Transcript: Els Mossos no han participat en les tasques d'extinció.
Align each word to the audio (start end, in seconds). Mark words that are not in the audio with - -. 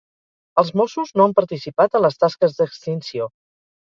Els 0.61 0.69
Mossos 0.79 1.11
no 1.21 1.27
han 1.27 1.35
participat 1.39 1.97
en 1.99 2.03
les 2.05 2.17
tasques 2.23 2.57
d'extinció. 2.63 3.29